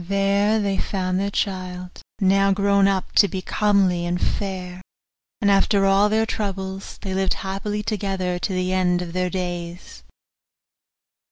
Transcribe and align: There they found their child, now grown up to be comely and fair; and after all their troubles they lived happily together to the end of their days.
There 0.03 0.59
they 0.59 0.79
found 0.79 1.19
their 1.19 1.29
child, 1.29 2.01
now 2.19 2.51
grown 2.51 2.87
up 2.87 3.11
to 3.17 3.27
be 3.27 3.43
comely 3.43 4.03
and 4.07 4.19
fair; 4.19 4.81
and 5.39 5.51
after 5.51 5.85
all 5.85 6.09
their 6.09 6.25
troubles 6.25 6.97
they 7.03 7.13
lived 7.13 7.35
happily 7.45 7.83
together 7.83 8.39
to 8.39 8.51
the 8.51 8.73
end 8.73 9.03
of 9.03 9.13
their 9.13 9.29
days. 9.29 10.01